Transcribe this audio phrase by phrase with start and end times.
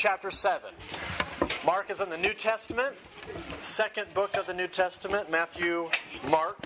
[0.00, 0.70] chapter 7.
[1.62, 2.96] Mark is in the New Testament,
[3.60, 5.90] second book of the New Testament Matthew,
[6.30, 6.56] Mark,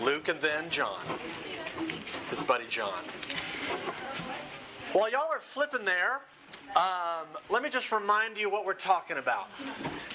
[0.00, 0.98] Luke, and then John.
[2.30, 3.04] His buddy John.
[4.94, 6.22] While y'all are flipping there,
[6.74, 9.50] um, let me just remind you what we're talking about,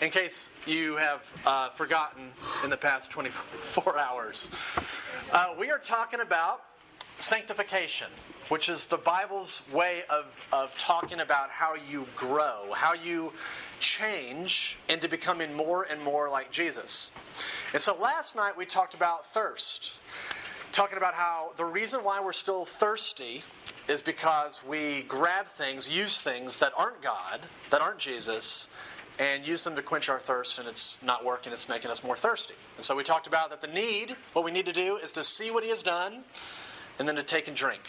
[0.02, 2.32] in case you have uh, forgotten
[2.64, 4.50] in the past 24 hours.
[5.32, 6.64] Uh, we are talking about
[7.20, 8.08] sanctification,
[8.50, 13.32] which is the Bible's way of, of talking about how you grow, how you
[13.80, 17.12] change into becoming more and more like Jesus.
[17.74, 19.94] And so last night we talked about thirst,
[20.72, 23.44] talking about how the reason why we're still thirsty
[23.88, 28.70] is because we grab things, use things that aren't God, that aren't Jesus,
[29.20, 32.16] and use them to quench our thirst, and it's not working, it's making us more
[32.16, 32.56] thirsty.
[32.78, 35.24] And so we talked about that the need, what we need to do, is to
[35.24, 36.24] see what He has done
[37.00, 37.82] and then to take and drink.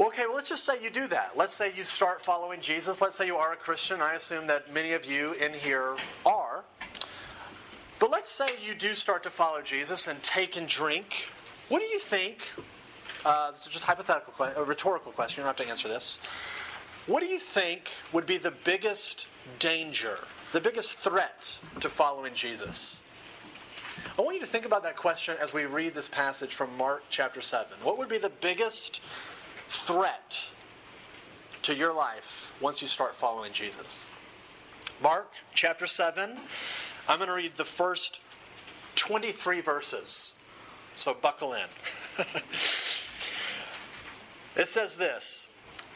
[0.00, 1.32] Okay, well, let's just say you do that.
[1.36, 3.00] Let's say you start following Jesus.
[3.00, 4.00] Let's say you are a Christian.
[4.00, 6.64] I assume that many of you in here are.
[7.98, 11.26] But let's say you do start to follow Jesus and take and drink.
[11.68, 12.48] What do you think?
[13.24, 15.42] Uh, this is just a hypothetical, a rhetorical question.
[15.42, 16.18] You don't have to answer this.
[17.06, 20.18] What do you think would be the biggest danger,
[20.52, 23.01] the biggest threat to following Jesus?
[24.18, 27.04] I want you to think about that question as we read this passage from Mark
[27.10, 27.78] chapter 7.
[27.82, 29.00] What would be the biggest
[29.68, 30.38] threat
[31.62, 34.08] to your life once you start following Jesus?
[35.02, 36.38] Mark chapter 7.
[37.08, 38.20] I'm going to read the first
[38.96, 40.34] 23 verses.
[40.94, 41.66] So buckle in.
[44.56, 45.48] it says this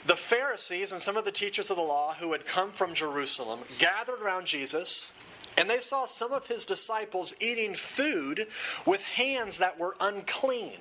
[0.06, 3.60] The Pharisees and some of the teachers of the law who had come from Jerusalem
[3.78, 5.12] gathered around Jesus
[5.56, 8.46] and they saw some of his disciples eating food
[8.84, 10.78] with hands that were unclean,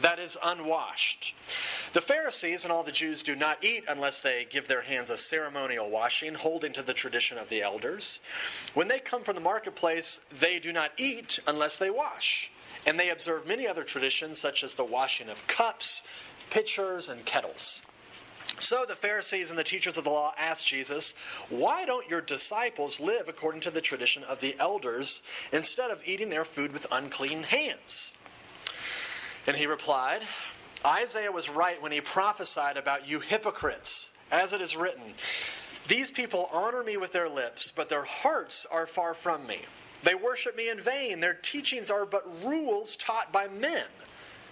[0.00, 1.34] that is, unwashed.
[1.92, 5.16] The Pharisees and all the Jews do not eat unless they give their hands a
[5.16, 8.20] ceremonial washing, holding to the tradition of the elders.
[8.74, 12.50] When they come from the marketplace, they do not eat unless they wash.
[12.86, 16.02] And they observe many other traditions, such as the washing of cups,
[16.48, 17.80] pitchers, and kettles.
[18.60, 21.14] So the Pharisees and the teachers of the law asked Jesus,
[21.48, 26.28] Why don't your disciples live according to the tradition of the elders instead of eating
[26.28, 28.14] their food with unclean hands?
[29.46, 30.22] And he replied,
[30.84, 35.14] Isaiah was right when he prophesied about you hypocrites, as it is written,
[35.88, 39.60] These people honor me with their lips, but their hearts are far from me.
[40.02, 41.20] They worship me in vain.
[41.20, 43.86] Their teachings are but rules taught by men.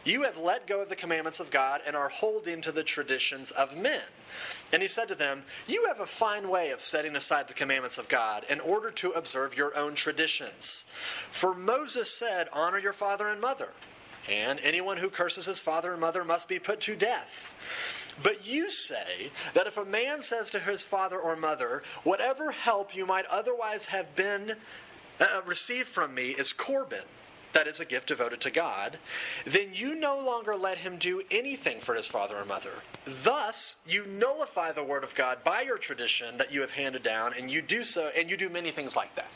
[0.04, 3.50] You have let go of the commandments of God and are holding to the traditions
[3.50, 4.02] of men.
[4.72, 7.98] And he said to them, You have a fine way of setting aside the commandments
[7.98, 10.84] of God in order to observe your own traditions.
[11.30, 13.70] For Moses said, Honor your father and mother,
[14.28, 17.54] and anyone who curses his father and mother must be put to death.
[18.22, 22.94] But you say that if a man says to his father or mother, Whatever help
[22.94, 24.56] you might otherwise have been
[25.20, 27.04] uh, received from me is Corban
[27.52, 28.98] that is a gift devoted to God,
[29.44, 32.70] then you no longer let him do anything for his father or mother.
[33.04, 37.32] Thus, you nullify the word of God by your tradition that you have handed down,
[37.36, 39.30] and you do so, and you do many things like that.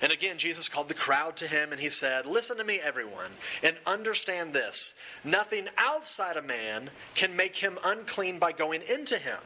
[0.00, 3.32] And again, Jesus called the crowd to him and he said, Listen to me, everyone,
[3.62, 4.94] and understand this.
[5.24, 9.38] Nothing outside a man can make him unclean by going into him.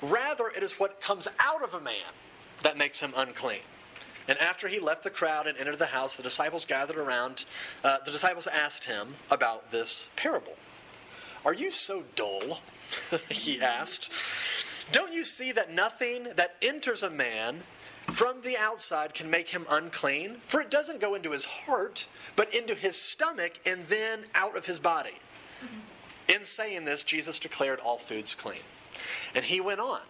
[0.00, 2.12] Rather, it is what comes out of a man
[2.62, 3.60] that makes him unclean.
[4.28, 7.44] And after he left the crowd and entered the house, the disciples gathered around.
[7.82, 10.54] Uh, the disciples asked him about this parable.
[11.44, 12.60] Are you so dull?
[13.28, 14.10] he asked.
[14.92, 17.62] Don't you see that nothing that enters a man
[18.08, 20.36] from the outside can make him unclean?
[20.46, 22.06] For it doesn't go into his heart,
[22.36, 25.18] but into his stomach and then out of his body.
[26.28, 28.60] In saying this, Jesus declared all foods clean.
[29.34, 30.00] And he went on.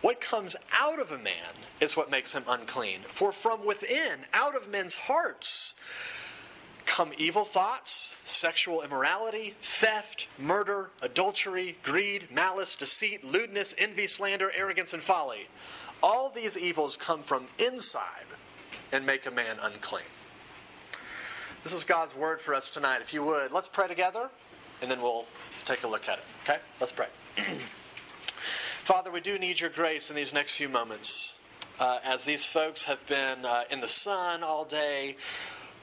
[0.00, 3.00] What comes out of a man is what makes him unclean.
[3.08, 5.74] For from within, out of men's hearts,
[6.86, 14.94] come evil thoughts, sexual immorality, theft, murder, adultery, greed, malice, deceit, lewdness, envy, slander, arrogance,
[14.94, 15.48] and folly.
[16.02, 18.26] All these evils come from inside
[18.92, 20.04] and make a man unclean.
[21.62, 23.02] This is God's word for us tonight.
[23.02, 24.30] If you would, let's pray together
[24.80, 25.26] and then we'll
[25.66, 26.24] take a look at it.
[26.44, 26.58] Okay?
[26.80, 27.08] Let's pray.
[28.90, 31.34] Father, we do need your grace in these next few moments.
[31.78, 35.16] Uh, as these folks have been uh, in the sun all day,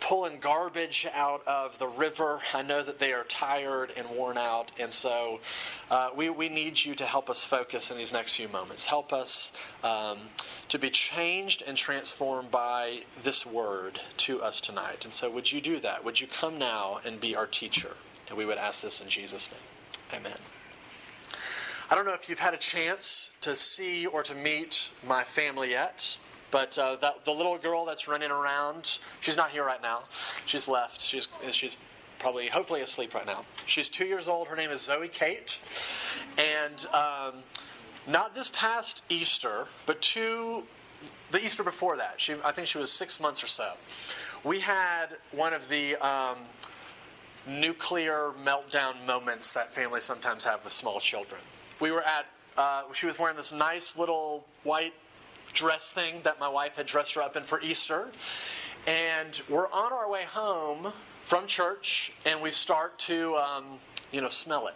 [0.01, 4.74] pulling garbage out of the river, I know that they are tired and worn out.
[4.77, 5.39] And so
[5.89, 8.88] uh, we, we need you to help us focus in these next few moments.
[8.88, 9.54] Help us
[9.86, 10.18] um,
[10.68, 15.06] to be changed and transformed by this word to us tonight.
[15.06, 16.04] And so, would you do that?
[16.04, 17.92] Would you come now and be our teacher?
[18.27, 20.19] And we would ask this in Jesus' name.
[20.19, 20.56] Amen.
[21.89, 25.69] I don't know if you've had a chance to see or to meet my family
[25.69, 26.18] yet,
[26.51, 30.04] but uh, that, the little girl that's running around, she's not here right now.
[30.45, 31.00] She's left.
[31.00, 31.78] She's, she's
[32.19, 33.45] probably, hopefully, asleep right now.
[33.66, 34.50] She's two years old.
[34.50, 35.60] Her name is Zoe Kate.
[36.38, 37.36] And um,
[38.06, 40.63] not this past Easter, but two,
[41.31, 43.74] the Easter before that, she, I think she was six months or so,
[44.44, 45.95] we had one of the.
[46.06, 46.38] Um,
[47.50, 51.40] nuclear meltdown moments that families sometimes have with small children.
[51.79, 52.25] We were at,
[52.57, 54.94] uh, she was wearing this nice little white
[55.53, 58.09] dress thing that my wife had dressed her up in for Easter.
[58.88, 60.94] And we're on our way home
[61.24, 63.65] from church, and we start to, um,
[64.12, 64.75] you know, smell it.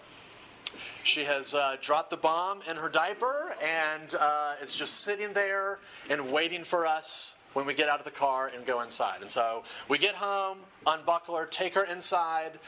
[1.03, 5.80] She has uh, dropped the bomb in her diaper and uh, is just sitting there
[6.09, 9.21] and waiting for us when we get out of the car and go inside.
[9.21, 12.59] And so we get home, unbuckle her, take her inside,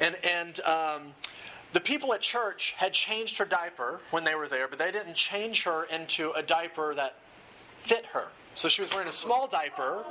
[0.00, 1.02] and and um,
[1.74, 5.16] the people at church had changed her diaper when they were there, but they didn't
[5.16, 7.16] change her into a diaper that
[7.78, 8.28] fit her.
[8.54, 10.04] So she was wearing a small diaper,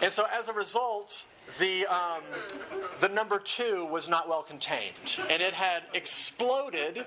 [0.00, 1.24] and so as a result,
[1.58, 2.22] the um,
[3.00, 4.94] the number two was not well contained,
[5.28, 7.04] and it had exploded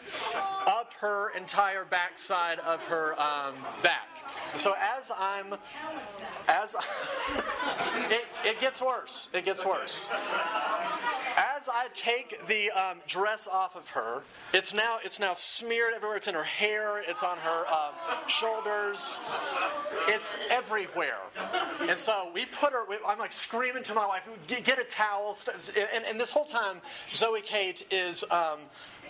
[0.67, 4.09] up her entire backside of her um, back.
[4.57, 5.53] So as I'm,
[6.49, 9.29] as I, it, it gets worse.
[9.33, 10.09] It gets worse.
[11.37, 14.23] As I take the um, dress off of her,
[14.53, 16.17] it's now it's now smeared everywhere.
[16.17, 16.99] It's in her hair.
[17.07, 17.93] It's on her um,
[18.27, 19.19] shoulders.
[20.07, 21.19] It's everywhere.
[21.81, 22.85] And so we put her.
[23.05, 25.37] I'm like screaming to my wife, "Get, get a towel!"
[25.93, 26.81] And, and, this whole time,
[27.13, 28.23] Zoe Kate is.
[28.31, 28.59] Um,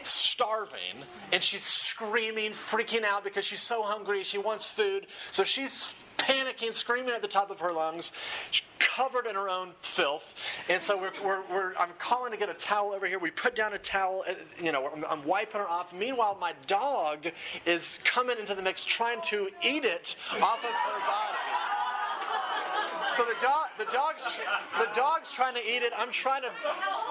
[0.04, 1.04] starving
[1.34, 4.24] and she's screaming, freaking out because she's so hungry.
[4.24, 5.08] She wants food.
[5.32, 8.12] So she's panicking, screaming at the top of her lungs,
[8.80, 10.44] covered in her own filth.
[10.69, 13.19] And so we're, we're, we're, I'm calling to get a towel over here.
[13.19, 15.94] We put down a towel, uh, you know, I'm, I'm wiping her off.
[15.94, 17.28] Meanwhile, my dog
[17.66, 21.77] is coming into the mix, trying to eat it off of her body.
[23.18, 24.40] So the dog, the dog's,
[24.78, 25.92] the dog's trying to eat it.
[25.98, 26.50] I'm trying to,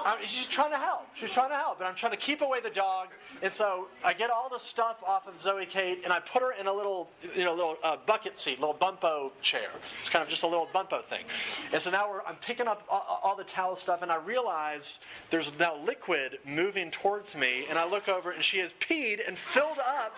[0.05, 1.05] I'm, she's trying to help.
[1.15, 3.09] She's trying to help, and I'm trying to keep away the dog.
[3.41, 6.53] And so I get all the stuff off of Zoe Kate, and I put her
[6.53, 9.67] in a little, you know, little uh, bucket seat, little Bumbo chair.
[9.99, 11.25] It's kind of just a little Bumbo thing.
[11.73, 14.99] And so now I'm picking up all, all the towel stuff, and I realize
[15.29, 19.37] there's now liquid moving towards me, and I look over, and she has peed and
[19.37, 20.15] filled up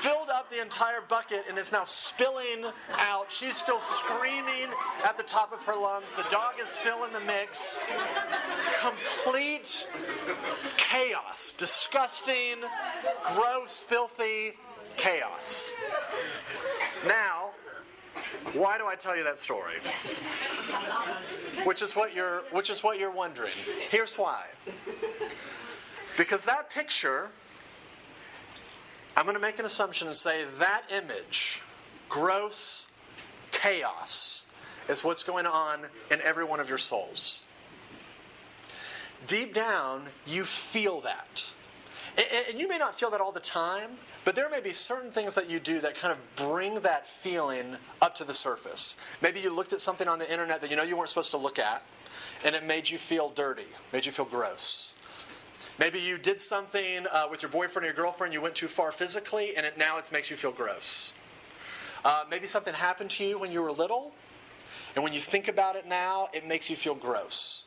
[0.00, 3.26] filled up the entire bucket and is now spilling out.
[3.30, 4.68] She's still screaming
[5.04, 6.14] at the top of her lungs.
[6.14, 7.78] The dog is still in the mix.
[8.80, 9.86] Complete
[10.76, 11.54] chaos.
[11.56, 12.56] Disgusting,
[13.34, 14.54] gross, filthy
[14.96, 15.70] chaos.
[17.06, 17.50] Now,
[18.52, 19.76] why do I tell you that story?
[21.64, 23.52] which is what you're which is what you're wondering.
[23.88, 24.44] Here's why.
[26.16, 27.30] Because that picture
[29.16, 31.62] I'm going to make an assumption and say that image,
[32.08, 32.86] gross
[33.52, 34.42] chaos,
[34.88, 35.80] is what's going on
[36.10, 37.42] in every one of your souls.
[39.26, 41.52] Deep down, you feel that.
[42.48, 43.92] And you may not feel that all the time,
[44.24, 47.76] but there may be certain things that you do that kind of bring that feeling
[48.00, 48.96] up to the surface.
[49.20, 51.38] Maybe you looked at something on the internet that you know you weren't supposed to
[51.38, 51.82] look at,
[52.44, 54.92] and it made you feel dirty, made you feel gross.
[55.78, 58.92] Maybe you did something uh, with your boyfriend or your girlfriend, you went too far
[58.92, 61.12] physically, and it, now it makes you feel gross.
[62.04, 64.12] Uh, maybe something happened to you when you were little,
[64.94, 67.64] and when you think about it now, it makes you feel gross.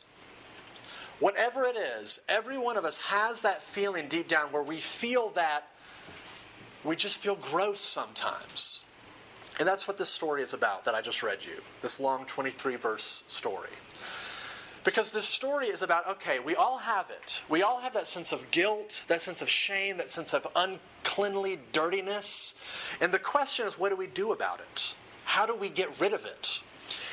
[1.20, 5.30] Whatever it is, every one of us has that feeling deep down where we feel
[5.30, 5.68] that
[6.84, 8.84] we just feel gross sometimes.
[9.58, 12.76] And that's what this story is about that I just read you, this long 23
[12.76, 13.70] verse story.
[14.84, 17.42] Because this story is about okay, we all have it.
[17.48, 21.58] We all have that sense of guilt, that sense of shame, that sense of uncleanly
[21.72, 22.54] dirtiness.
[23.00, 24.94] And the question is, what do we do about it?
[25.24, 26.60] How do we get rid of it?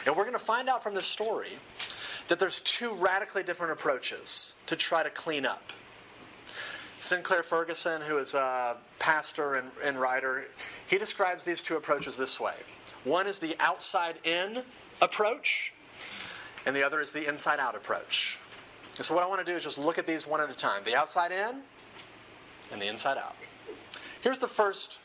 [0.06, 1.58] And we're going to find out from this story
[2.28, 5.74] that there's two radically different approaches to try to clean up.
[7.00, 10.46] Sinclair Ferguson, who is a pastor and, and writer,
[10.88, 12.56] he describes these two approaches this way.
[13.04, 14.64] One is the outside in
[15.02, 15.74] approach,
[16.66, 18.40] and the other is the inside out approach.
[18.98, 20.54] And so, what I want to do is just look at these one at a
[20.54, 21.62] time the outside in
[22.72, 23.36] and the inside out.
[24.22, 25.00] Here's the first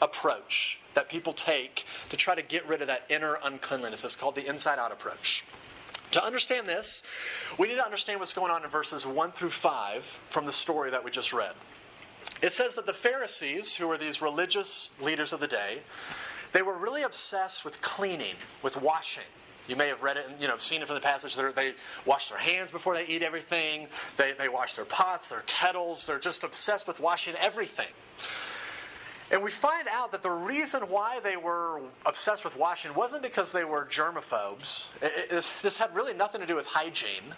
[0.00, 4.04] approach that people take to try to get rid of that inner uncleanliness.
[4.04, 5.44] It's called the inside out approach.
[6.12, 7.02] To understand this,
[7.58, 10.90] we need to understand what's going on in verses 1 through 5 from the story
[10.90, 11.54] that we just read.
[12.42, 15.78] It says that the Pharisees, who were these religious leaders of the day,
[16.52, 19.24] they were really obsessed with cleaning, with washing.
[19.68, 21.36] You may have read it and you know seen it from the passage.
[21.36, 23.88] They're, they wash their hands before they eat everything.
[24.16, 26.04] They, they wash their pots, their kettles.
[26.04, 27.88] They're just obsessed with washing everything.
[29.32, 33.50] And we find out that the reason why they were obsessed with washing wasn't because
[33.50, 34.88] they were germaphobes.
[35.00, 37.34] It, it, this had really nothing to do with hygiene.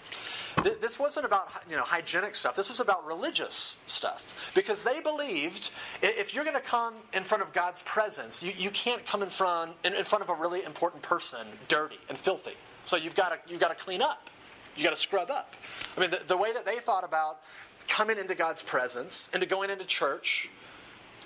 [0.80, 2.56] This wasn't about you know hygienic stuff.
[2.56, 5.70] This was about religious stuff because they believed
[6.02, 9.30] if you're going to come in front of God's presence, you, you can't come in
[9.30, 12.54] front in, in front of a really important person dirty and filthy.
[12.84, 14.30] So you've got to you've got to clean up.
[14.76, 15.54] You got to scrub up.
[15.96, 17.38] I mean, the, the way that they thought about
[17.86, 20.48] coming into God's presence, into going into church,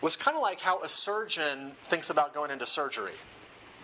[0.00, 3.12] was kind of like how a surgeon thinks about going into surgery.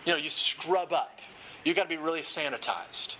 [0.05, 1.19] You know, you scrub up.
[1.63, 3.15] You got to be really sanitized.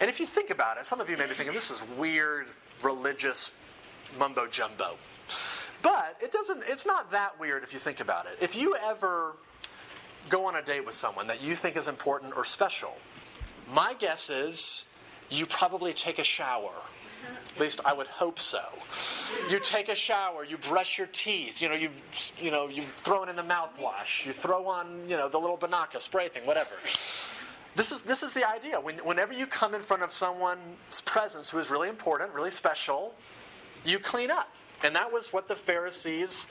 [0.00, 2.46] And if you think about it, some of you may be thinking this is weird
[2.82, 3.52] religious
[4.18, 4.96] mumbo jumbo.
[5.82, 8.38] But it doesn't it's not that weird if you think about it.
[8.40, 9.34] If you ever
[10.28, 12.96] go on a date with someone that you think is important or special,
[13.72, 14.84] my guess is
[15.30, 16.72] you probably take a shower
[17.58, 18.62] at least I would hope so.
[19.50, 21.90] You take a shower, you brush your teeth, you know, you
[22.40, 26.00] you know, you throw in the mouthwash, you throw on, you know, the little Binaca
[26.00, 26.76] spray thing, whatever.
[27.74, 28.78] This is this is the idea.
[28.78, 33.12] When, whenever you come in front of someone's presence who is really important, really special,
[33.84, 34.52] you clean up.
[34.84, 36.46] And that was what the Pharisees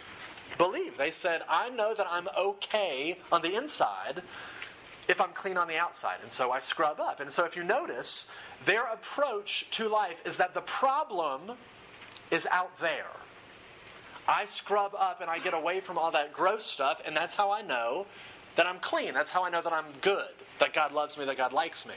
[0.57, 0.97] believed.
[0.97, 4.23] They said, I know that I'm okay on the inside
[5.07, 6.17] if I'm clean on the outside.
[6.21, 7.19] And so I scrub up.
[7.19, 8.27] And so if you notice,
[8.65, 11.53] their approach to life is that the problem
[12.31, 13.11] is out there.
[14.27, 17.51] I scrub up and I get away from all that gross stuff, and that's how
[17.51, 18.05] I know
[18.57, 19.13] that I'm clean.
[19.13, 21.95] That's how I know that I'm good, that God loves me, that God likes me.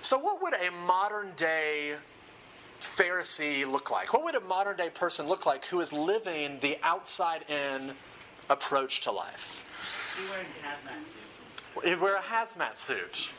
[0.00, 1.94] So, what would a modern day
[2.80, 4.12] Pharisee look like?
[4.12, 7.92] What would a modern day person look like who is living the outside in
[8.50, 9.64] approach to life?
[10.20, 11.21] You wear a hazmat.
[11.76, 13.30] Wear a hazmat suit.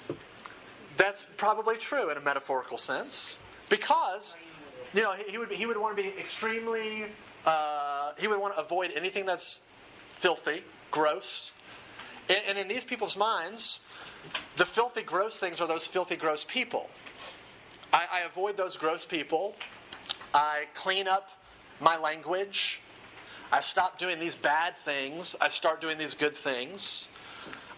[0.98, 3.38] That's probably true in a metaphorical sense,
[3.70, 4.38] because
[4.94, 7.06] you know he, would he would want to be extremely
[7.46, 9.60] uh, he would want to avoid anything that's
[10.16, 11.52] filthy, gross,
[12.30, 13.82] and, and in these people's minds,
[14.56, 16.90] the filthy, gross things are those filthy, gross people.
[17.92, 19.56] I, I avoid those gross people.
[20.34, 21.30] I clean up
[21.80, 22.80] my language.
[23.52, 25.36] I stop doing these bad things.
[25.40, 27.08] I start doing these good things.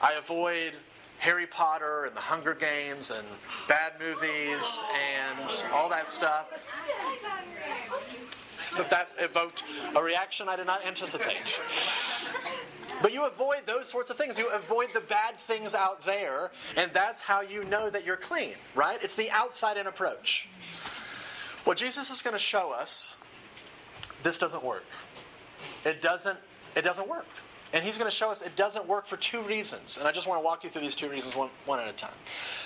[0.01, 0.73] I avoid
[1.19, 3.25] Harry Potter and the Hunger Games and
[3.67, 5.39] bad movies and
[5.73, 6.47] all that stuff.
[8.75, 9.63] But that evoked
[9.95, 11.61] a reaction I did not anticipate.
[13.01, 14.37] But you avoid those sorts of things.
[14.37, 18.53] You avoid the bad things out there, and that's how you know that you're clean,
[18.73, 18.97] right?
[19.03, 20.47] It's the outside in approach.
[21.65, 23.15] Well, Jesus is going to show us
[24.23, 24.85] this doesn't work.
[25.83, 26.39] It doesn't,
[26.75, 27.27] it doesn't work.
[27.75, 29.97] And he's going to show us it doesn't work for two reasons.
[29.97, 31.91] And I just want to walk you through these two reasons one, one at a
[31.91, 32.13] time.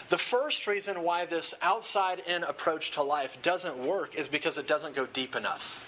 [0.09, 4.67] The first reason why this outside in approach to life doesn't work is because it
[4.67, 5.83] doesn't go deep enough.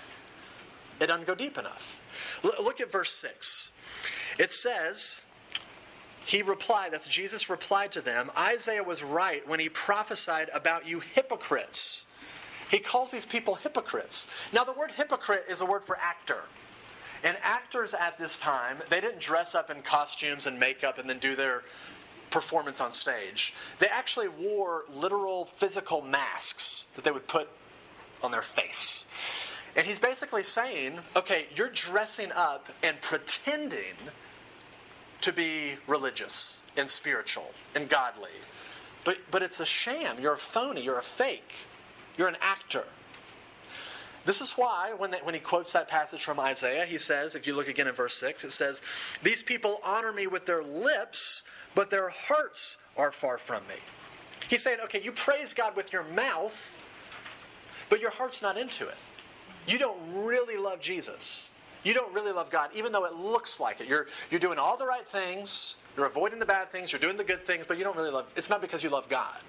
[1.00, 2.02] It doesn't go deep enough.
[2.44, 3.70] L- look at verse 6.
[4.40, 5.22] It says,
[6.26, 11.00] he replied, that's Jesus replied to them, Isaiah was right when he prophesied about you
[11.00, 12.06] hypocrites.
[12.72, 14.26] He calls these people hypocrites.
[14.52, 16.42] Now, the word hypocrite is a word for actor.
[17.24, 21.20] And actors at this time, they didn't dress up in costumes and makeup and then
[21.20, 21.64] do their
[22.32, 23.54] performance on stage.
[23.80, 27.50] They actually wore literal physical masks that they would put
[28.24, 29.06] on their face.
[29.76, 33.96] And he's basically saying, okay, you're dressing up and pretending
[35.22, 38.32] to be religious and spiritual and godly.
[39.04, 40.20] But, but it's a sham.
[40.20, 40.84] You're a phony.
[40.84, 41.54] You're a fake.
[42.18, 42.86] You're an actor.
[44.26, 47.56] This is why, when, when he quotes that passage from Isaiah, he says, if you
[47.56, 48.82] look again in verse 6, it says,
[49.24, 53.76] These people honor me with their lips, but their hearts are far from me.
[54.48, 56.76] He's saying, okay, you praise God with your mouth,
[57.90, 58.98] but your heart's not into it.
[59.66, 61.52] You don't really love Jesus.
[61.84, 63.88] You don't really love God, even though it looks like it.
[63.88, 67.24] You're, you're doing all the right things, you're avoiding the bad things, you're doing the
[67.24, 69.40] good things, but you don't really love It's not because you love God.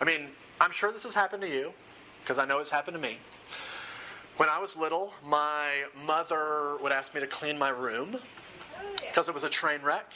[0.00, 0.28] I mean,
[0.60, 1.72] I'm sure this has happened to you,
[2.22, 3.18] because I know it's happened to me.
[4.38, 8.18] When I was little, my mother would ask me to clean my room
[9.00, 10.12] because it was a train wreck.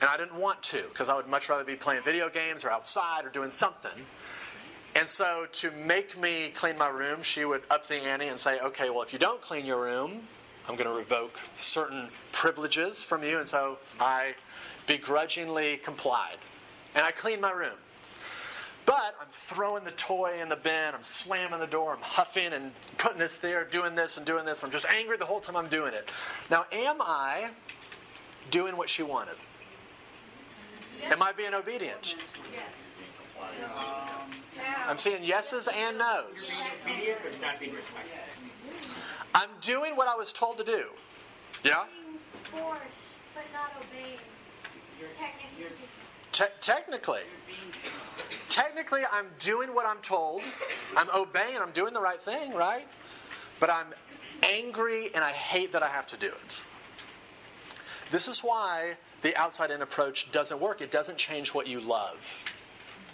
[0.00, 2.70] And I didn't want to because I would much rather be playing video games or
[2.70, 4.06] outside or doing something.
[4.94, 8.60] And so, to make me clean my room, she would up the ante and say,
[8.60, 10.20] okay, well, if you don't clean your room,
[10.68, 13.38] I'm going to revoke certain privileges from you.
[13.38, 14.34] And so I
[14.86, 16.36] begrudgingly complied.
[16.94, 17.78] And I cleaned my room.
[18.84, 22.72] But I'm throwing the toy in the bin, I'm slamming the door, I'm huffing and
[22.98, 24.64] putting this there, doing this and doing this.
[24.64, 26.08] I'm just angry the whole time I'm doing it.
[26.50, 27.50] Now, am I
[28.50, 29.36] doing what she wanted?
[31.04, 32.16] Am I being obedient?
[34.86, 36.62] I'm seeing yeses and nos.
[36.84, 38.12] Obedient but not being reflected.
[39.34, 40.86] I'm doing what I was told to do.
[41.64, 41.84] Yeah?
[42.52, 42.82] Being forced,
[43.34, 44.18] but not obeying.
[45.18, 45.66] Technically.
[46.32, 47.20] Te- technically.
[48.48, 50.42] Technically, I'm doing what I'm told.
[50.96, 51.58] I'm obeying.
[51.58, 52.86] I'm doing the right thing, right?
[53.60, 53.94] But I'm
[54.42, 56.62] angry and I hate that I have to do it.
[58.10, 60.80] This is why the outside in approach doesn't work.
[60.80, 62.44] It doesn't change what you love,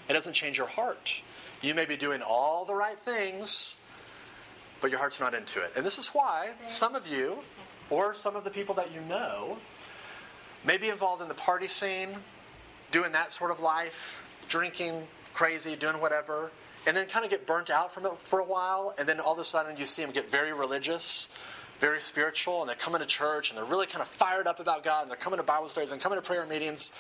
[0.09, 1.23] it doesn't change your heart.
[1.61, 3.75] You may be doing all the right things,
[4.81, 5.73] but your heart's not into it.
[5.75, 7.39] And this is why some of you,
[7.91, 9.59] or some of the people that you know,
[10.65, 12.11] may be involved in the party scene,
[12.91, 16.51] doing that sort of life, drinking crazy, doing whatever,
[16.87, 19.35] and then kind of get burnt out from it for a while, and then all
[19.35, 21.29] of a sudden you see them get very religious,
[21.81, 24.83] very spiritual, and they're coming to church, and they're really kind of fired up about
[24.83, 26.93] God, and they're coming to Bible studies and coming to prayer meetings.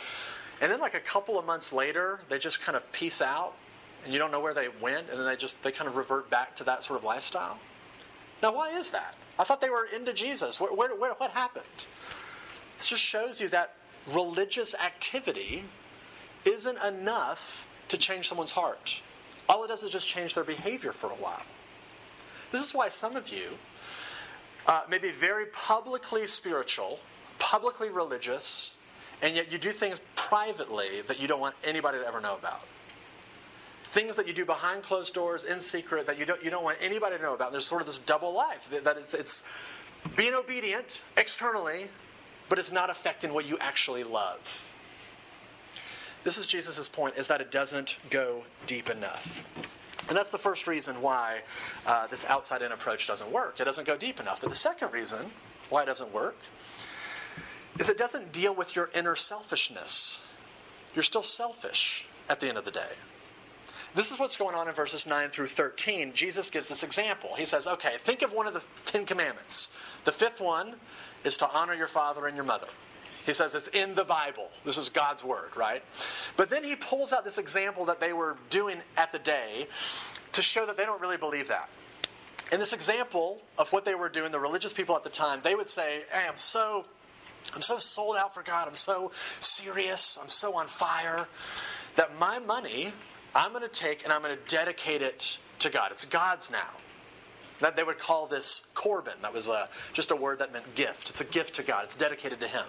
[0.60, 3.54] And then like a couple of months later, they just kind of peace out,
[4.04, 6.30] and you don't know where they went, and then they just they kind of revert
[6.30, 7.58] back to that sort of lifestyle.
[8.42, 9.14] Now, why is that?
[9.38, 10.60] I thought they were into Jesus.
[10.60, 11.64] Where, where, where, what happened?
[12.78, 13.74] This just shows you that
[14.12, 15.64] religious activity
[16.44, 19.00] isn't enough to change someone's heart.
[19.48, 21.42] All it does is just change their behavior for a while.
[22.50, 23.58] This is why some of you
[24.66, 27.00] uh, may be very publicly spiritual,
[27.38, 28.76] publicly religious,
[29.22, 32.62] and yet you do things privately that you don't want anybody to ever know about.
[33.84, 36.76] Things that you do behind closed doors, in secret, that you don't, you don't want
[36.80, 37.52] anybody to know about.
[37.52, 39.42] There's sort of this double life that, that it's, it's
[40.14, 41.88] being obedient externally,
[42.48, 44.72] but it's not affecting what you actually love.
[46.24, 49.44] This is Jesus' point, is that it doesn't go deep enough.
[50.08, 51.42] And that's the first reason why
[51.86, 53.60] uh, this outside in approach doesn't work.
[53.60, 54.40] It doesn't go deep enough.
[54.40, 55.30] But the second reason
[55.68, 56.36] why it doesn't work
[57.78, 60.22] is it doesn't deal with your inner selfishness.
[60.94, 62.96] You're still selfish at the end of the day.
[63.94, 66.12] This is what's going on in verses 9 through 13.
[66.12, 67.30] Jesus gives this example.
[67.36, 69.70] He says, okay, think of one of the Ten Commandments.
[70.04, 70.74] The fifth one
[71.28, 72.66] is to honor your father and your mother.
[73.24, 74.48] He says it's in the Bible.
[74.64, 75.84] This is God's word, right?
[76.36, 79.68] But then he pulls out this example that they were doing at the day
[80.32, 81.68] to show that they don't really believe that.
[82.50, 85.54] In this example of what they were doing, the religious people at the time, they
[85.54, 86.86] would say, Hey, I'm so
[87.54, 91.28] I'm so sold out for God, I'm so serious, I'm so on fire,
[91.96, 92.92] that my money
[93.34, 95.92] I'm going to take and I'm going to dedicate it to God.
[95.92, 96.68] It's God's now.
[97.60, 99.14] That they would call this Corban.
[99.22, 101.10] That was a, just a word that meant gift.
[101.10, 101.84] It's a gift to God.
[101.84, 102.64] It's dedicated to Him.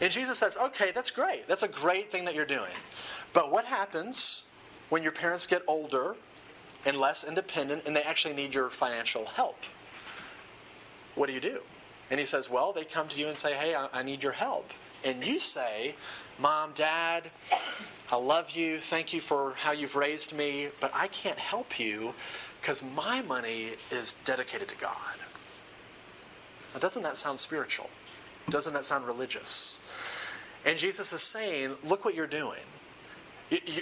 [0.00, 1.46] And Jesus says, okay, that's great.
[1.46, 2.72] That's a great thing that you're doing.
[3.32, 4.44] But what happens
[4.88, 6.16] when your parents get older
[6.84, 9.58] and less independent and they actually need your financial help?
[11.14, 11.60] What do you do?
[12.10, 14.32] And he says, well, they come to you and say, hey, I, I need your
[14.32, 14.70] help.
[15.04, 15.94] And you say,
[16.38, 17.30] Mom, Dad,
[18.10, 18.80] I love you.
[18.80, 22.14] Thank you for how you've raised me, but I can't help you
[22.60, 24.96] because my money is dedicated to God.
[26.74, 27.90] Now, doesn't that sound spiritual?
[28.48, 29.78] Doesn't that sound religious?
[30.64, 32.60] And Jesus is saying, look what you're doing.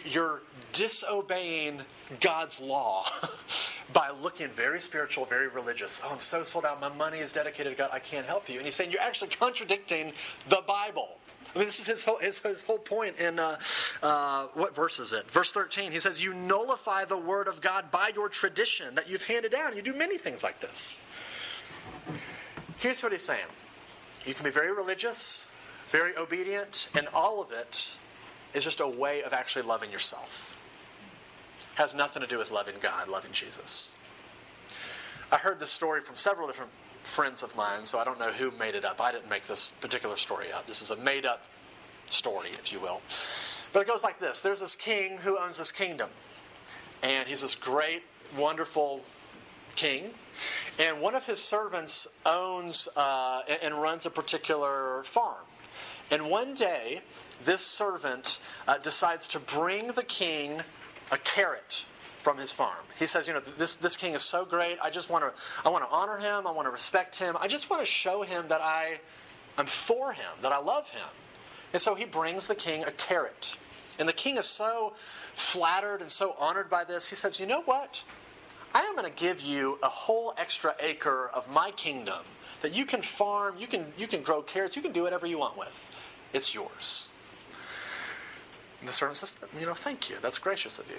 [0.07, 0.41] You're
[0.73, 1.83] disobeying
[2.21, 3.07] God's law
[3.93, 6.01] by looking very spiritual, very religious.
[6.03, 6.81] Oh, I'm so sold out.
[6.81, 7.91] My money is dedicated to God.
[7.93, 8.57] I can't help you.
[8.57, 10.13] And he's saying, you're actually contradicting
[10.49, 11.19] the Bible.
[11.59, 13.59] I mean, this is his whole, his, his whole point in uh,
[14.01, 15.29] uh, what verse is it?
[15.29, 15.91] Verse 13.
[15.91, 19.75] He says, You nullify the word of God by your tradition that you've handed down.
[19.75, 21.01] You do many things like this.
[22.79, 23.47] Here's what he's saying
[24.25, 25.47] you can be very religious,
[25.89, 27.99] very obedient, and all of it
[28.55, 30.57] is just a way of actually loving yourself.
[31.75, 33.91] Has nothing to do with loving God, loving Jesus.
[35.33, 36.71] I heard this story from several different
[37.09, 39.01] friends of mine, so I don't know who made it up.
[39.01, 40.67] I didn't make this particular story up.
[40.67, 41.45] This is a made up
[42.09, 43.01] story, if you will.
[43.73, 46.11] But it goes like this There's this king who owns this kingdom,
[47.03, 48.03] and he's this great,
[48.37, 49.03] wonderful
[49.75, 50.11] king.
[50.79, 55.45] And one of his servants owns uh, and runs a particular farm.
[56.11, 57.03] And one day,
[57.45, 60.63] this servant uh, decides to bring the king
[61.11, 61.85] a carrot
[62.19, 62.85] from his farm.
[62.99, 64.79] He says, you know, this, this king is so great.
[64.83, 65.33] I just want to
[65.65, 66.47] I want to honor him.
[66.47, 67.37] I want to respect him.
[67.41, 69.01] I just want to show him that I
[69.57, 71.09] am for him, that I love him.
[71.73, 73.57] And so he brings the king a carrot.
[73.99, 74.95] And the king is so
[75.35, 78.03] flattered and so honored by this, he says, you know what?
[78.75, 82.21] I am going to give you a whole extra acre of my kingdom
[82.61, 85.39] that you can farm, you can, you can grow carrots, you can do whatever you
[85.39, 85.91] want with.
[86.33, 87.09] It's yours.
[88.81, 90.17] And the servant says, You know, thank you.
[90.21, 90.99] That's gracious of you.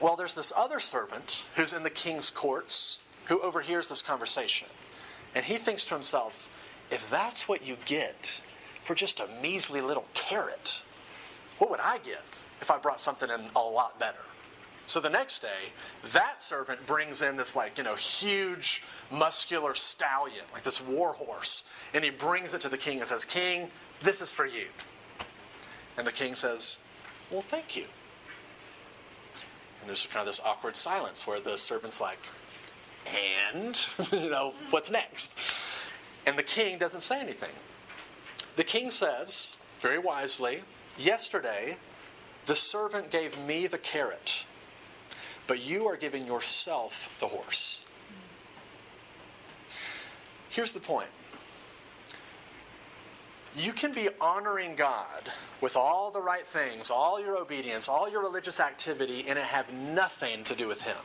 [0.00, 4.68] Well, there's this other servant who's in the king's courts who overhears this conversation.
[5.34, 6.48] And he thinks to himself,
[6.90, 8.40] if that's what you get
[8.82, 10.82] for just a measly little carrot,
[11.58, 14.18] what would I get if I brought something in a lot better?
[14.86, 15.72] So the next day,
[16.12, 21.64] that servant brings in this, like, you know, huge, muscular stallion, like this war horse,
[21.92, 23.70] and he brings it to the king and says, King,
[24.02, 24.68] this is for you.
[25.98, 26.78] And the king says,
[27.30, 27.84] Well, thank you.
[29.80, 32.18] And there's kind of this awkward silence where the servant's like,
[33.52, 35.38] And, you know, what's next?
[36.26, 37.52] And the king doesn't say anything.
[38.56, 40.62] The king says, very wisely,
[40.98, 41.76] Yesterday,
[42.46, 44.44] the servant gave me the carrot
[45.48, 47.80] but you are giving yourself the horse.
[50.50, 51.08] Here's the point
[53.58, 58.22] you can be honoring God with all the right things, all your obedience, all your
[58.22, 60.96] religious activity, and it have nothing to do with Him.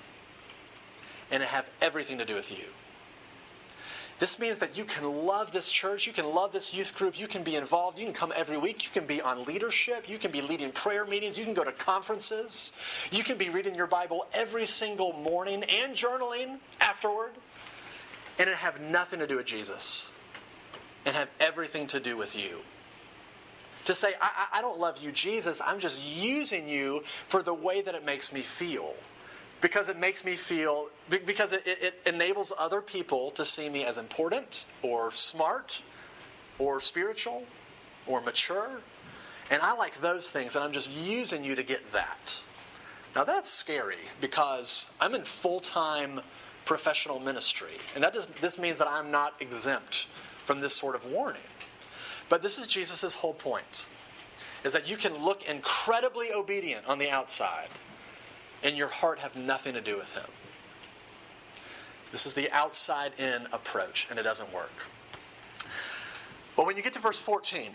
[1.31, 2.65] And it have everything to do with you.
[4.19, 7.27] This means that you can love this church, you can love this youth group, you
[7.27, 10.31] can be involved, you can come every week, you can be on leadership, you can
[10.31, 12.71] be leading prayer meetings, you can go to conferences,
[13.11, 17.31] you can be reading your Bible every single morning and journaling afterward,
[18.39, 20.12] and it have nothing to do with Jesus
[21.05, 22.59] and have everything to do with you.
[23.85, 27.81] To say, I, I don't love you, Jesus, I'm just using you for the way
[27.81, 28.95] that it makes me feel
[29.59, 33.97] because it makes me feel, because it, it, enables other people to see me as
[33.97, 35.81] important or smart
[36.59, 37.45] or spiritual
[38.05, 38.69] or mature.
[39.49, 42.41] And I like those things, and I'm just using you to get that.
[43.15, 46.19] Now that's scary because I'm in full time
[46.65, 47.77] professional ministry.
[47.95, 50.07] And that does, this means that I'm not exempt
[50.43, 51.41] from this sort of warning.
[52.29, 53.85] But this is Jesus' whole point
[54.63, 57.69] is that you can look incredibly obedient on the outside
[58.63, 60.23] and your heart have nothing to do with Him.
[62.11, 64.71] This is the outside in approach, and it doesn't work.
[66.55, 67.71] But when you get to verse 14,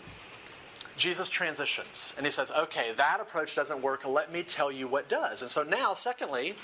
[0.99, 4.05] Jesus transitions and he says, okay, that approach doesn't work.
[4.05, 5.41] Let me tell you what does.
[5.41, 6.55] And so now, secondly,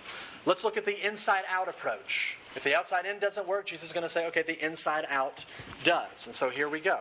[0.45, 2.37] let's look at the inside out approach.
[2.55, 5.45] If the outside in doesn't work, Jesus is going to say, okay, the inside out
[5.83, 6.25] does.
[6.25, 6.99] And so here we go.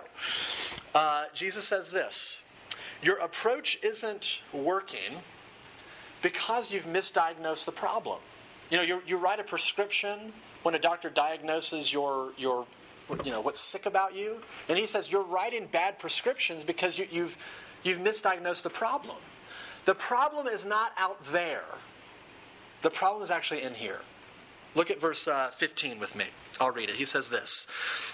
[0.95, 2.41] Uh, Jesus says this
[3.03, 5.19] Your approach isn't working
[6.23, 8.19] because you've misdiagnosed the problem.
[8.71, 12.67] You know, you, you write a prescription when a doctor diagnoses your, your,
[13.25, 17.07] you know, what's sick about you, and he says you're writing bad prescriptions because you,
[17.11, 17.37] you've,
[17.83, 19.17] you've misdiagnosed the problem.
[19.85, 21.65] The problem is not out there.
[22.85, 24.01] The problem is actually in here.
[24.75, 26.27] Look at verse uh, 15 with me.
[26.61, 26.97] I'll read it.
[26.97, 27.67] He says this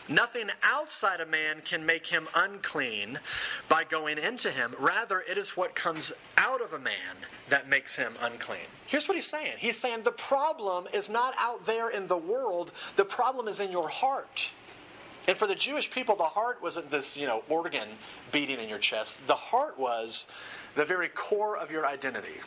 [0.09, 3.18] Nothing outside a man can make him unclean
[3.68, 4.76] by going into him.
[4.78, 7.16] Rather, it is what comes out of a man
[7.48, 8.70] that makes him unclean.
[8.87, 12.70] Here's what he's saying He's saying the problem is not out there in the world,
[12.94, 14.52] the problem is in your heart.
[15.26, 17.88] And for the Jewish people, the heart wasn't this, you know, organ
[18.30, 19.26] beating in your chest.
[19.26, 20.28] The heart was
[20.76, 22.38] the very core of your identity.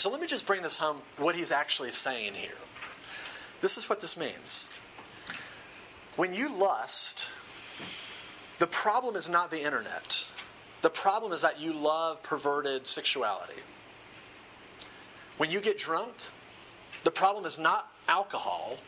[0.00, 2.56] So let me just bring this home what he's actually saying here.
[3.60, 4.66] This is what this means.
[6.16, 7.26] When you lust,
[8.58, 10.24] the problem is not the internet.
[10.80, 13.60] The problem is that you love perverted sexuality.
[15.36, 16.14] When you get drunk,
[17.04, 18.78] the problem is not alcohol.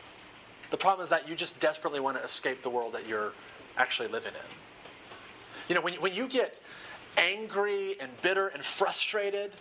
[0.71, 3.33] The problem is that you just desperately want to escape the world that you're
[3.77, 4.49] actually living in.
[5.69, 6.59] You know, when, when you get
[7.17, 9.53] angry and bitter and frustrated,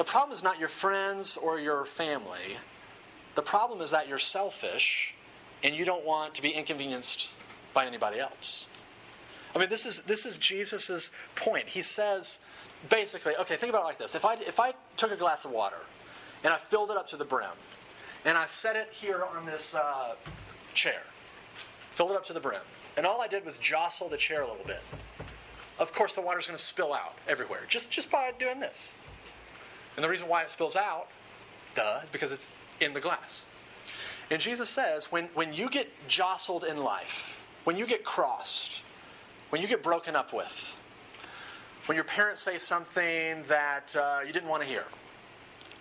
[0.00, 2.56] the problem is not your friends or your family.
[3.34, 5.12] The problem is that you're selfish
[5.62, 7.28] and you don't want to be inconvenienced
[7.74, 8.64] by anybody else.
[9.54, 11.68] I mean, this is this is Jesus' point.
[11.68, 12.38] He says,
[12.88, 15.50] basically, okay, think about it like this: if I if I took a glass of
[15.50, 15.80] water
[16.42, 17.50] and I filled it up to the brim,
[18.24, 20.14] and I set it here on this uh,
[20.72, 21.02] chair,
[21.94, 22.62] filled it up to the brim,
[22.96, 24.80] and all I did was jostle the chair a little bit.
[25.78, 28.92] Of course, the water's going to spill out everywhere just just by doing this.
[29.96, 31.08] And the reason why it spills out,
[31.74, 32.48] duh, is because it's
[32.80, 33.46] in the glass.
[34.30, 38.82] And Jesus says, when, when you get jostled in life, when you get crossed,
[39.50, 40.76] when you get broken up with,
[41.86, 44.84] when your parents say something that uh, you didn't want to hear,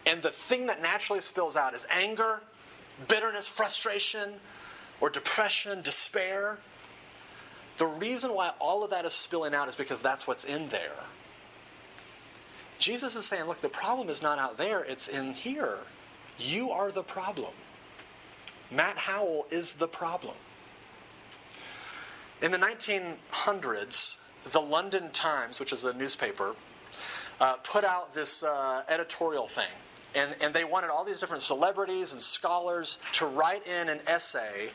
[0.06, 2.41] and the thing that naturally spills out is anger,
[3.08, 4.34] bitterness, frustration,
[5.00, 6.58] or depression, despair,
[7.78, 10.91] the reason why all of that is spilling out is because that's what's in there.
[12.80, 15.80] Jesus is saying, look, the problem is not out there, it's in here.
[16.39, 17.52] You are the problem.
[18.72, 20.36] Matt Howell is the problem.
[22.42, 24.15] In the 1900s,
[24.52, 26.56] the London Times, which is a newspaper,
[27.42, 29.70] uh, put out this uh, editorial thing.
[30.15, 34.70] And, and they wanted all these different celebrities and scholars to write in an essay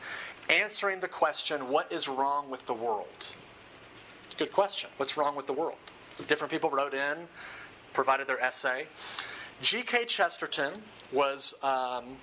[0.49, 3.07] answering the question, What is wrong with the world?
[4.25, 4.89] It's a good question.
[4.97, 5.77] What's wrong with the world?
[6.27, 7.27] Different people wrote in
[7.95, 8.85] provided their essay.
[9.61, 10.05] G.K.
[10.05, 10.73] Chesterton
[11.11, 12.17] was um,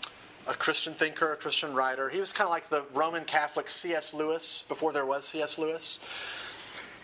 [0.47, 2.09] a Christian thinker, a Christian writer.
[2.11, 4.13] He was kind of like the Roman Catholic C.S.
[4.13, 5.59] Lewis before there was C.S.
[5.59, 5.99] Lewis.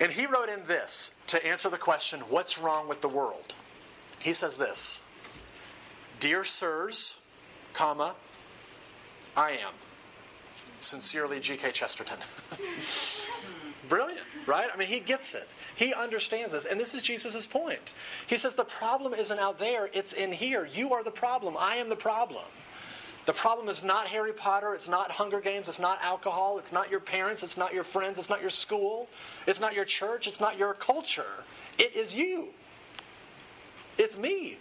[0.00, 3.54] And he wrote in this to answer the question, What's wrong with the world?
[4.18, 5.02] He says this
[6.20, 7.18] Dear sirs,
[7.72, 8.14] comma,
[9.36, 9.72] I am.
[10.80, 11.72] Sincerely, G.K.
[11.72, 12.18] Chesterton.
[13.88, 14.68] Brilliant, right?
[14.72, 15.46] I mean, he gets it.
[15.76, 16.64] He understands this.
[16.64, 17.94] And this is Jesus' point.
[18.26, 20.66] He says the problem isn't out there, it's in here.
[20.66, 21.56] You are the problem.
[21.58, 22.44] I am the problem.
[23.26, 26.90] The problem is not Harry Potter, it's not Hunger Games, it's not alcohol, it's not
[26.90, 29.06] your parents, it's not your friends, it's not your school,
[29.46, 31.44] it's not your church, it's not your culture.
[31.78, 32.48] It is you.
[33.98, 34.56] It's me.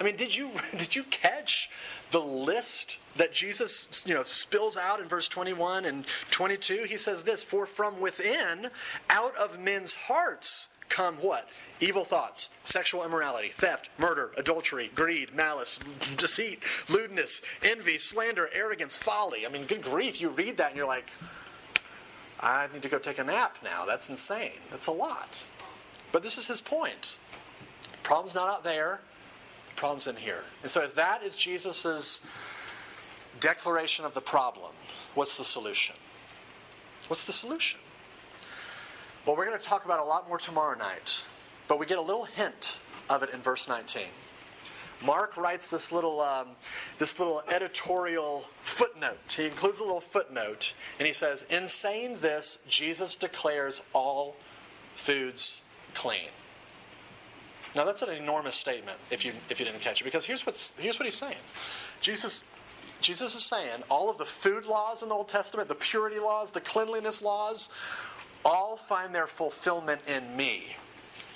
[0.00, 1.70] I mean, did you did you catch
[2.10, 6.84] the list that Jesus, you know, spills out in verse 21 and 22?
[6.84, 8.70] He says this, "For from within,
[9.08, 11.48] out of men's hearts come what?
[11.80, 15.78] Evil thoughts, sexual immorality, theft, murder, adultery, greed, malice,
[16.16, 19.46] deceit, lewdness, envy, slander, arrogance, folly.
[19.46, 21.08] I mean, good grief, you read that and you're like,
[22.40, 23.86] I need to go take a nap now.
[23.86, 24.58] That's insane.
[24.70, 25.44] That's a lot.
[26.12, 27.18] But this is his point.
[28.02, 29.00] Problem's not out there,
[29.80, 30.44] problem's in here.
[30.60, 32.20] And so if that is Jesus'
[33.40, 34.72] declaration of the problem,
[35.14, 35.96] what's the solution?
[37.08, 37.80] What's the solution?
[39.24, 41.22] Well, we're going to talk about a lot more tomorrow night,
[41.66, 44.02] but we get a little hint of it in verse 19.
[45.02, 46.48] Mark writes this little, um,
[46.98, 49.16] this little editorial footnote.
[49.34, 54.36] He includes a little footnote, and he says, In saying this, Jesus declares all
[54.94, 55.62] foods
[55.94, 56.28] clean.
[57.74, 60.74] Now, that's an enormous statement if you, if you didn't catch it, because here's, what's,
[60.76, 61.36] here's what he's saying
[62.00, 62.44] Jesus,
[63.00, 66.50] Jesus is saying all of the food laws in the Old Testament, the purity laws,
[66.50, 67.68] the cleanliness laws,
[68.44, 70.76] all find their fulfillment in me.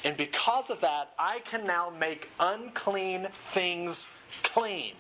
[0.05, 4.09] And because of that, I can now make unclean things
[4.43, 4.93] clean.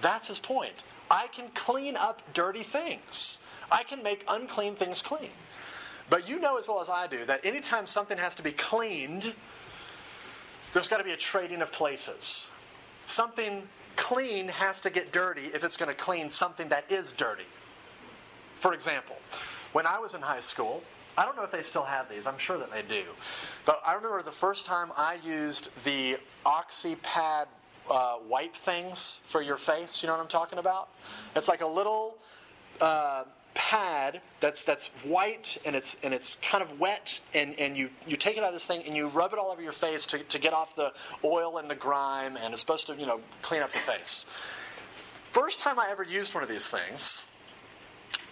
[0.00, 0.84] That's his point.
[1.10, 3.38] I can clean up dirty things.
[3.70, 5.30] I can make unclean things clean.
[6.12, 9.32] But you know as well as I do that anytime something has to be cleaned,
[10.74, 12.50] there's got to be a trading of places.
[13.06, 13.62] Something
[13.96, 17.46] clean has to get dirty if it's going to clean something that is dirty.
[18.56, 19.16] For example,
[19.72, 20.82] when I was in high school,
[21.16, 22.26] I don't know if they still have these.
[22.26, 23.04] I'm sure that they do.
[23.64, 27.46] But I remember the first time I used the OxyPad
[27.90, 30.02] uh, wipe things for your face.
[30.02, 30.90] You know what I'm talking about?
[31.34, 32.18] It's like a little
[32.82, 37.90] uh, pad that's that's white and it's and it's kind of wet and, and you,
[38.06, 40.06] you take it out of this thing and you rub it all over your face
[40.06, 40.92] to, to get off the
[41.24, 44.26] oil and the grime and it's supposed to you know clean up your face.
[45.30, 47.24] First time I ever used one of these things,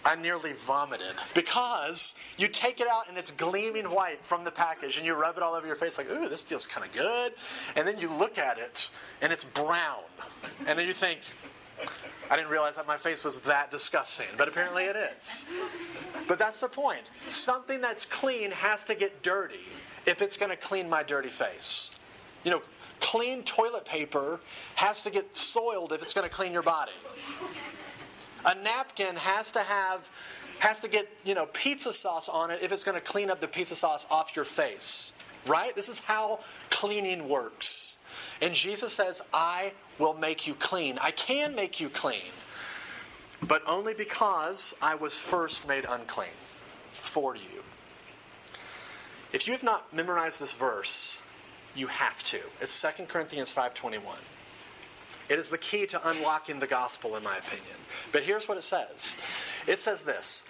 [0.03, 4.97] I nearly vomited because you take it out and it's gleaming white from the package
[4.97, 7.33] and you rub it all over your face like, ooh, this feels kind of good.
[7.75, 8.89] And then you look at it
[9.21, 10.03] and it's brown.
[10.65, 11.19] And then you think,
[12.31, 15.43] I didn't realize that my face was that disgusting, but apparently it is.
[16.29, 17.01] But that's the point.
[17.27, 19.65] Something that's clean has to get dirty
[20.05, 21.91] if it's going to clean my dirty face.
[22.45, 22.61] You know,
[23.01, 24.39] clean toilet paper
[24.75, 26.93] has to get soiled if it's going to clean your body.
[28.45, 30.09] A napkin has to have
[30.59, 33.41] has to get, you know, pizza sauce on it if it's going to clean up
[33.41, 35.11] the pizza sauce off your face.
[35.45, 35.75] Right?
[35.75, 36.39] This is how
[36.69, 37.97] cleaning works.
[38.41, 40.97] And Jesus says, "I will make you clean.
[40.99, 42.31] I can make you clean."
[43.41, 46.37] But only because I was first made unclean
[46.91, 47.63] for you.
[49.31, 51.17] If you have not memorized this verse,
[51.73, 52.41] you have to.
[52.59, 54.17] It's 2 Corinthians 5:21.
[55.29, 57.77] It is the key to unlocking the gospel, in my opinion.
[58.11, 59.15] But here's what it says
[59.67, 60.43] it says this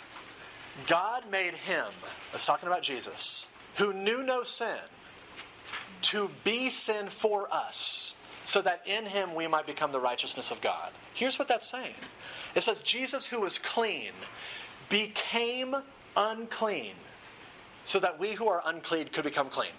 [0.88, 1.88] God made him,
[2.34, 4.80] it's talking about Jesus, who knew no sin,
[6.04, 10.62] to be sin for us, so that in him we might become the righteousness of
[10.62, 10.92] God.
[11.14, 11.96] Here's what that's saying
[12.56, 14.12] it says, Jesus, who was clean,
[14.90, 15.76] became
[16.16, 16.94] unclean
[17.86, 19.72] so that we who are unclean could become clean.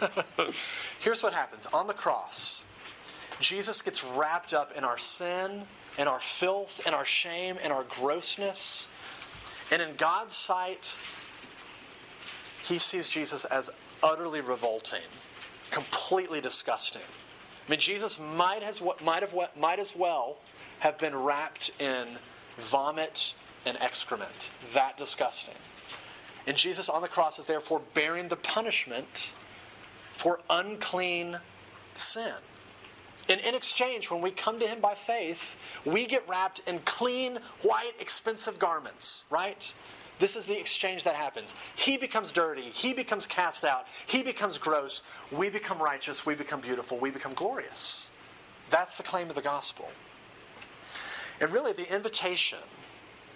[1.00, 2.62] Here's what happens on the cross.
[3.40, 5.62] Jesus gets wrapped up in our sin,
[5.98, 8.86] in our filth, in our shame, in our grossness.
[9.70, 10.94] And in God's sight,
[12.64, 13.70] he sees Jesus as
[14.02, 15.02] utterly revolting,
[15.70, 17.02] completely disgusting.
[17.66, 18.62] I mean, Jesus might,
[19.02, 20.36] might, have, might as well
[20.80, 22.06] have been wrapped in
[22.58, 24.50] vomit and excrement.
[24.72, 25.54] That disgusting.
[26.46, 29.32] And Jesus on the cross is therefore bearing the punishment
[30.12, 31.38] for unclean
[31.96, 32.34] sin.
[33.28, 37.38] And in exchange, when we come to Him by faith, we get wrapped in clean,
[37.62, 39.72] white, expensive garments, right?
[40.18, 41.54] This is the exchange that happens.
[41.74, 42.70] He becomes dirty.
[42.72, 43.86] He becomes cast out.
[44.06, 45.02] He becomes gross.
[45.30, 46.24] We become righteous.
[46.24, 46.98] We become beautiful.
[46.98, 48.08] We become glorious.
[48.70, 49.90] That's the claim of the gospel.
[51.40, 52.58] And really, the invitation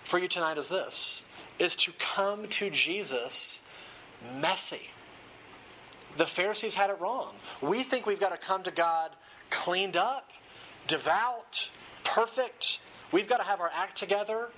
[0.04, 1.24] for you tonight is this
[1.58, 3.60] is to come to Jesus
[4.40, 4.88] messy.
[6.16, 7.34] The Pharisees had it wrong.
[7.60, 9.10] We think we've got to come to God
[9.50, 10.30] cleaned up,
[10.86, 11.68] devout,
[12.02, 12.80] perfect.
[13.12, 14.48] We've got to have our act together.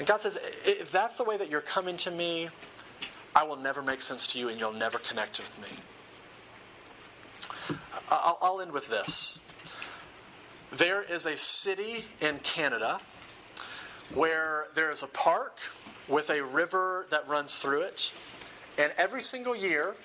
[0.00, 2.48] And God says, if that's the way that you're coming to me,
[3.36, 5.68] I will never make sense to you and you'll never connect with me.
[8.10, 9.38] I'll, I'll end with this.
[10.72, 12.98] There is a city in Canada
[14.14, 15.58] where there is a park
[16.08, 18.10] with a river that runs through it.
[18.78, 19.96] And every single year,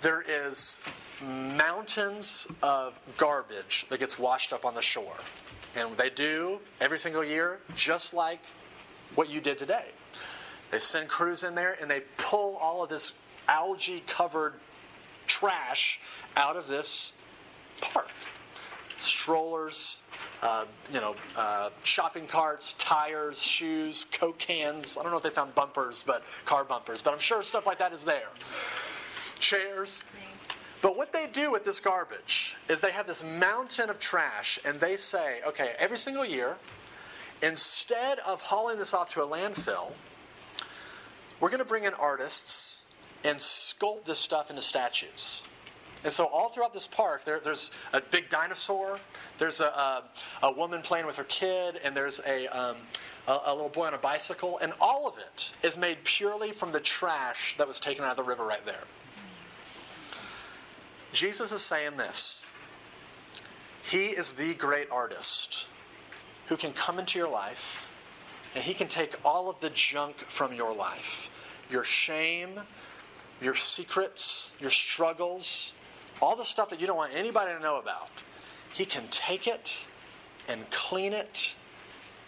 [0.00, 0.78] there is
[1.22, 5.16] mountains of garbage that gets washed up on the shore.
[5.76, 8.40] And they do every single year, just like
[9.14, 9.86] what you did today.
[10.70, 13.12] They send crews in there and they pull all of this
[13.48, 14.54] algae covered
[15.26, 16.00] trash
[16.36, 17.12] out of this
[17.80, 18.08] park.
[18.98, 20.00] Strollers,
[20.42, 24.96] uh, you know, uh, shopping carts, tires, shoes, Coke cans.
[24.96, 27.78] I don't know if they found bumpers, but car bumpers, but I'm sure stuff like
[27.78, 28.28] that is there.
[29.38, 30.02] Chairs.
[30.82, 34.78] But what they do with this garbage is they have this mountain of trash and
[34.80, 36.56] they say, okay, every single year,
[37.42, 39.92] instead of hauling this off to a landfill,
[41.40, 42.80] we're going to bring in artists
[43.24, 45.42] and sculpt this stuff into statues.
[46.04, 49.00] And so, all throughout this park, there, there's a big dinosaur,
[49.38, 50.04] there's a, a,
[50.44, 52.76] a, woman playing with her kid, and there's a, um,
[53.26, 56.70] a, a little boy on a bicycle, and all of it is made purely from
[56.70, 58.84] the trash that was taken out of the river right there.
[61.12, 62.42] Jesus is saying this
[63.90, 65.66] He is the great artist
[66.48, 67.88] who can come into your life
[68.54, 71.28] and he can take all of the junk from your life
[71.68, 72.60] your shame,
[73.40, 75.72] your secrets, your struggles,
[76.22, 78.08] all the stuff that you don't want anybody to know about.
[78.72, 79.86] He can take it
[80.48, 81.54] and clean it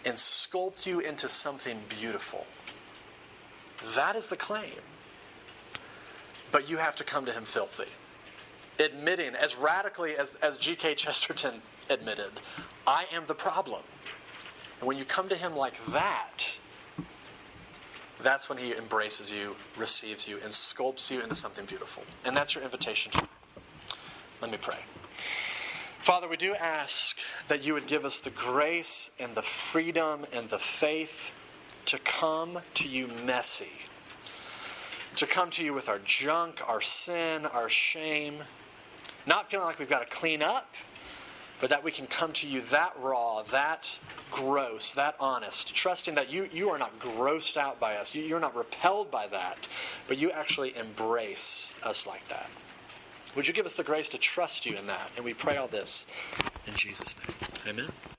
[0.05, 2.45] and sculpt you into something beautiful.
[3.95, 4.71] That is the claim.
[6.51, 7.85] But you have to come to him filthy.
[8.79, 10.95] Admitting, as radically as, as G.K.
[10.95, 12.31] Chesterton admitted,
[12.87, 13.81] I am the problem.
[14.79, 16.57] And when you come to him like that,
[18.21, 22.03] that's when he embraces you, receives you, and sculpts you into something beautiful.
[22.25, 23.27] And that's your invitation to
[24.41, 24.79] Let me pray.
[25.99, 27.17] Father, we do ask
[27.49, 31.31] that you would give us the grace and the freedom and the faith
[31.85, 33.71] to come to you messy,
[35.15, 38.43] to come to you with our junk, our sin, our shame,
[39.25, 40.73] not feeling like we've got to clean up,
[41.59, 43.99] but that we can come to you that raw, that
[44.31, 48.15] gross, that honest, trusting that you, you are not grossed out by us.
[48.15, 49.67] You, you're not repelled by that,
[50.07, 52.49] but you actually embrace us like that.
[53.35, 55.11] Would you give us the grace to trust you in that?
[55.15, 56.07] And we pray all this
[56.65, 57.15] in Jesus'
[57.65, 57.79] name.
[57.79, 58.18] Amen.